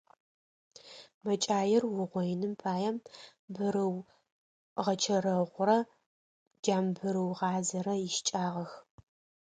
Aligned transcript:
Мэкӏаир 1.23 1.83
уугъоиным 1.93 2.53
пае 2.61 2.91
бырыугъэчэрэгъурэ 3.53 5.79
джамбырыугъазэрэ 6.61 7.93
ищыкӏагъэх. 8.07 8.71